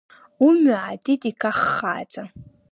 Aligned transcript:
Умҩа 0.45 0.77
аатит 0.83 1.21
икаххааӡа. 1.29 2.23